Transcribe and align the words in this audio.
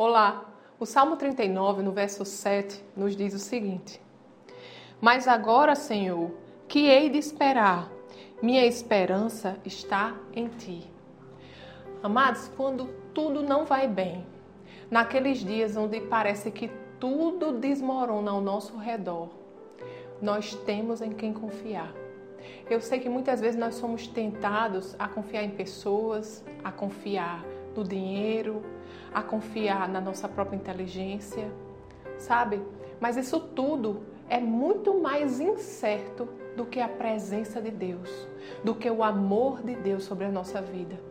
Olá! 0.00 0.44
O 0.78 0.86
Salmo 0.86 1.16
39, 1.16 1.82
no 1.82 1.90
verso 1.90 2.24
7, 2.24 2.84
nos 2.96 3.16
diz 3.16 3.34
o 3.34 3.38
seguinte: 3.40 4.00
Mas 5.00 5.26
agora, 5.26 5.74
Senhor, 5.74 6.30
que 6.68 6.86
hei 6.86 7.10
de 7.10 7.18
esperar? 7.18 7.90
Minha 8.40 8.64
esperança 8.64 9.58
está 9.64 10.14
em 10.32 10.46
ti. 10.50 10.88
Amados, 12.00 12.48
quando 12.56 12.86
tudo 13.12 13.42
não 13.42 13.64
vai 13.64 13.88
bem, 13.88 14.24
naqueles 14.88 15.38
dias 15.38 15.76
onde 15.76 16.00
parece 16.02 16.52
que 16.52 16.70
tudo 17.00 17.54
desmorona 17.54 18.30
ao 18.30 18.40
nosso 18.40 18.76
redor, 18.76 19.30
nós 20.22 20.54
temos 20.64 21.02
em 21.02 21.10
quem 21.10 21.32
confiar. 21.32 21.92
Eu 22.70 22.80
sei 22.80 23.00
que 23.00 23.08
muitas 23.08 23.40
vezes 23.40 23.58
nós 23.58 23.74
somos 23.74 24.06
tentados 24.06 24.94
a 24.96 25.08
confiar 25.08 25.42
em 25.42 25.50
pessoas, 25.50 26.44
a 26.62 26.70
confiar 26.70 27.44
no 27.76 27.84
dinheiro, 27.84 28.62
a 29.12 29.22
confiar 29.22 29.88
na 29.88 30.00
nossa 30.00 30.28
própria 30.28 30.56
inteligência, 30.56 31.50
sabe? 32.18 32.60
Mas 33.00 33.16
isso 33.16 33.40
tudo 33.40 34.02
é 34.28 34.40
muito 34.40 35.00
mais 35.00 35.40
incerto 35.40 36.28
do 36.56 36.66
que 36.66 36.80
a 36.80 36.88
presença 36.88 37.62
de 37.62 37.70
Deus, 37.70 38.28
do 38.64 38.74
que 38.74 38.90
o 38.90 39.02
amor 39.02 39.62
de 39.62 39.76
Deus 39.76 40.04
sobre 40.04 40.24
a 40.24 40.30
nossa 40.30 40.60
vida. 40.60 41.07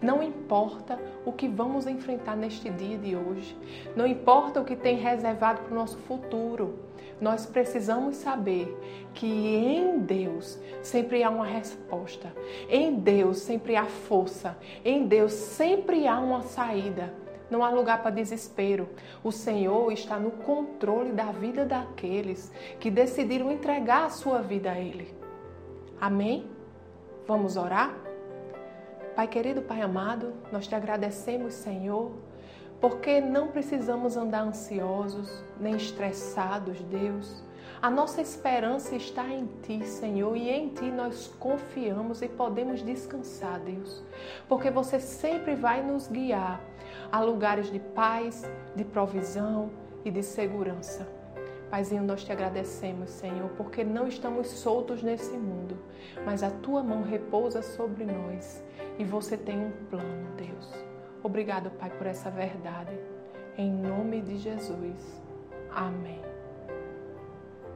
Não 0.00 0.22
importa 0.22 0.98
o 1.24 1.32
que 1.32 1.48
vamos 1.48 1.86
enfrentar 1.86 2.36
neste 2.36 2.70
dia 2.70 2.96
de 2.96 3.16
hoje, 3.16 3.56
não 3.96 4.06
importa 4.06 4.60
o 4.60 4.64
que 4.64 4.76
tem 4.76 4.96
reservado 4.96 5.62
para 5.62 5.72
o 5.72 5.74
nosso 5.74 5.98
futuro, 5.98 6.78
nós 7.20 7.46
precisamos 7.46 8.16
saber 8.16 8.76
que 9.12 9.26
em 9.26 9.98
Deus 9.98 10.58
sempre 10.82 11.24
há 11.24 11.30
uma 11.30 11.44
resposta, 11.44 12.32
em 12.68 12.94
Deus 12.94 13.38
sempre 13.38 13.74
há 13.74 13.86
força, 13.86 14.56
em 14.84 15.06
Deus 15.06 15.32
sempre 15.32 16.06
há 16.06 16.18
uma 16.20 16.42
saída. 16.42 17.12
Não 17.50 17.64
há 17.64 17.70
lugar 17.70 18.02
para 18.02 18.10
desespero. 18.10 18.90
O 19.24 19.32
Senhor 19.32 19.90
está 19.90 20.18
no 20.18 20.30
controle 20.30 21.12
da 21.12 21.32
vida 21.32 21.64
daqueles 21.64 22.52
que 22.78 22.90
decidiram 22.90 23.50
entregar 23.50 24.04
a 24.04 24.10
sua 24.10 24.42
vida 24.42 24.70
a 24.70 24.78
Ele. 24.78 25.14
Amém? 25.98 26.46
Vamos 27.26 27.56
orar? 27.56 28.07
Pai 29.18 29.26
querido, 29.26 29.60
Pai 29.62 29.82
amado, 29.82 30.32
nós 30.52 30.68
te 30.68 30.76
agradecemos, 30.76 31.52
Senhor, 31.54 32.12
porque 32.80 33.20
não 33.20 33.48
precisamos 33.48 34.16
andar 34.16 34.42
ansiosos 34.42 35.42
nem 35.58 35.74
estressados, 35.74 36.80
Deus. 36.82 37.42
A 37.82 37.90
nossa 37.90 38.22
esperança 38.22 38.94
está 38.94 39.26
em 39.26 39.48
Ti, 39.60 39.84
Senhor, 39.84 40.36
e 40.36 40.48
em 40.48 40.68
Ti 40.68 40.84
nós 40.92 41.26
confiamos 41.40 42.22
e 42.22 42.28
podemos 42.28 42.80
descansar, 42.80 43.58
Deus, 43.58 44.04
porque 44.48 44.70
você 44.70 45.00
sempre 45.00 45.56
vai 45.56 45.82
nos 45.82 46.06
guiar 46.06 46.60
a 47.10 47.20
lugares 47.20 47.72
de 47.72 47.80
paz, 47.80 48.48
de 48.76 48.84
provisão 48.84 49.68
e 50.04 50.12
de 50.12 50.22
segurança. 50.22 51.08
Paizinho, 51.68 52.04
nós 52.04 52.22
te 52.22 52.30
agradecemos, 52.30 53.10
Senhor, 53.10 53.50
porque 53.56 53.82
não 53.82 54.06
estamos 54.06 54.46
soltos 54.46 55.02
nesse 55.02 55.36
mundo, 55.36 55.76
mas 56.24 56.44
a 56.44 56.50
tua 56.50 56.84
mão 56.84 57.02
repousa 57.02 57.62
sobre 57.62 58.04
nós 58.04 58.62
e 58.98 59.04
você 59.04 59.36
tem 59.36 59.58
um 59.58 59.70
plano, 59.88 60.28
Deus. 60.36 60.72
Obrigado, 61.22 61.70
Pai, 61.70 61.90
por 61.90 62.06
essa 62.06 62.30
verdade. 62.30 62.98
Em 63.56 63.70
nome 63.70 64.20
de 64.20 64.38
Jesus. 64.38 65.22
Amém. 65.70 66.20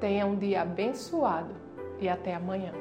Tenha 0.00 0.26
um 0.26 0.36
dia 0.36 0.62
abençoado 0.62 1.54
e 2.00 2.08
até 2.08 2.34
amanhã. 2.34 2.72